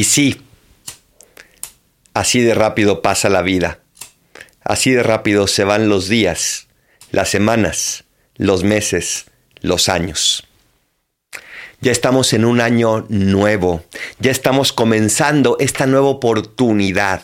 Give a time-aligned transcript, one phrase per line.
[0.00, 0.40] Y sí,
[2.14, 3.80] así de rápido pasa la vida.
[4.64, 6.68] Así de rápido se van los días,
[7.10, 8.04] las semanas,
[8.36, 9.26] los meses,
[9.60, 10.48] los años.
[11.82, 13.84] Ya estamos en un año nuevo,
[14.20, 17.22] ya estamos comenzando esta nueva oportunidad.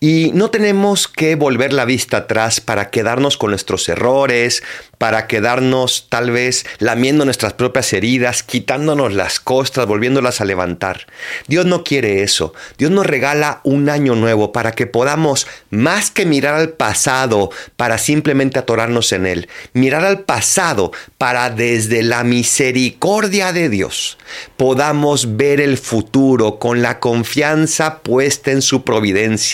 [0.00, 4.62] Y no tenemos que volver la vista atrás para quedarnos con nuestros errores,
[4.96, 11.06] para quedarnos tal vez lamiendo nuestras propias heridas, quitándonos las costras, volviéndolas a levantar.
[11.48, 12.54] Dios no quiere eso.
[12.78, 17.98] Dios nos regala un año nuevo para que podamos, más que mirar al pasado para
[17.98, 24.18] simplemente atorarnos en él, mirar al pasado para desde la misericordia de Dios
[24.56, 29.49] podamos ver el futuro con la confianza puesta en su providencia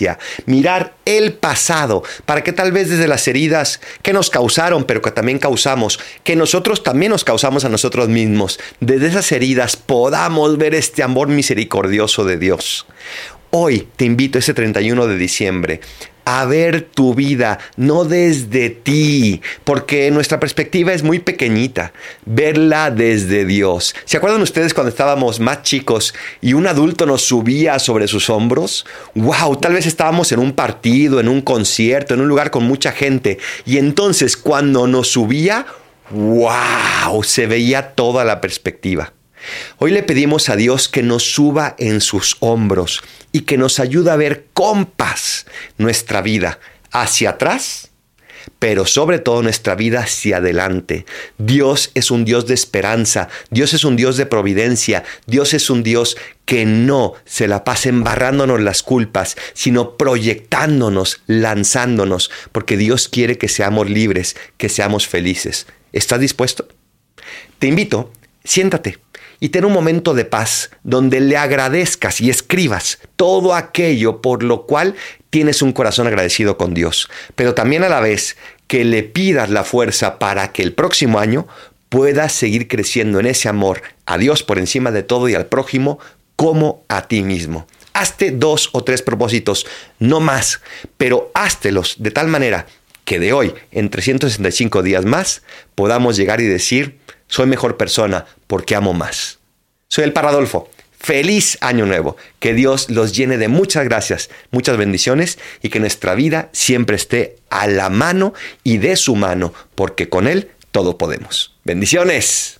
[0.47, 5.11] mirar el pasado, para que tal vez desde las heridas que nos causaron, pero que
[5.11, 10.75] también causamos, que nosotros también nos causamos a nosotros mismos, desde esas heridas podamos ver
[10.75, 12.87] este amor misericordioso de Dios.
[13.51, 15.81] Hoy te invito ese 31 de diciembre
[16.27, 21.93] a ver tu vida, no desde ti, porque nuestra perspectiva es muy pequeñita,
[22.25, 23.95] verla desde Dios.
[24.05, 28.85] ¿Se acuerdan ustedes cuando estábamos más chicos y un adulto nos subía sobre sus hombros?
[29.15, 29.57] ¡Wow!
[29.59, 33.39] Tal vez estábamos en un partido, en un concierto, en un lugar con mucha gente,
[33.65, 35.67] y entonces cuando nos subía,
[36.11, 37.23] ¡wow!
[37.23, 39.13] Se veía toda la perspectiva.
[39.79, 43.03] Hoy le pedimos a Dios que nos suba en sus hombros
[43.33, 44.89] y que nos ayude a ver con
[45.79, 46.59] nuestra vida
[46.91, 47.91] hacia atrás,
[48.59, 51.05] pero sobre todo nuestra vida hacia adelante.
[51.39, 55.83] Dios es un Dios de esperanza, Dios es un Dios de providencia, Dios es un
[55.83, 63.37] Dios que no se la pasa embarrándonos las culpas, sino proyectándonos, lanzándonos, porque Dios quiere
[63.37, 65.67] que seamos libres, que seamos felices.
[65.93, 66.69] ¿Estás dispuesto?
[67.59, 68.13] Te invito,
[68.45, 68.99] siéntate
[69.41, 74.67] y ten un momento de paz donde le agradezcas y escribas todo aquello por lo
[74.67, 74.95] cual
[75.31, 78.37] tienes un corazón agradecido con Dios, pero también a la vez
[78.67, 81.47] que le pidas la fuerza para que el próximo año
[81.89, 85.99] puedas seguir creciendo en ese amor a Dios por encima de todo y al prójimo
[86.37, 87.67] como a ti mismo.
[87.93, 89.67] Hazte dos o tres propósitos,
[89.99, 90.61] no más,
[90.99, 92.67] pero háztelos de tal manera
[93.07, 95.43] que de hoy, en 365 días más,
[95.75, 99.39] podamos llegar y decir, soy mejor persona porque amo más.
[99.89, 100.71] Soy el Paradolfo.
[100.99, 102.17] Feliz año nuevo.
[102.41, 107.37] Que Dios los llene de muchas gracias, muchas bendiciones y que nuestra vida siempre esté
[107.51, 111.55] a la mano y de su mano, porque con Él todo podemos.
[111.65, 112.56] Bendiciones.